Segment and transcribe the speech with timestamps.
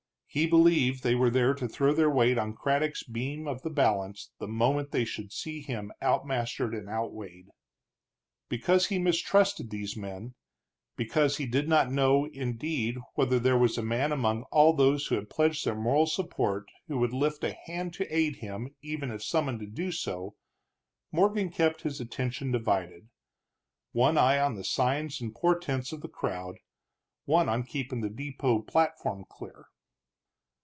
[0.33, 4.31] He believed they were there to throw their weight on Craddock's beam of the balance
[4.39, 7.49] the moment they should see him outmastered and outweighed.
[8.47, 10.35] Because he mistrusted these men,
[10.95, 15.15] because he did not know, indeed, whether there was a man among all those who
[15.15, 19.21] had pledged their moral support who would lift a hand to aid him even if
[19.21, 20.37] summoned to do so,
[21.11, 23.09] Morgan kept his attention divided,
[23.91, 26.55] one eye on the signs and portents of the crowd,
[27.25, 29.65] one on keeping the depot platform clear.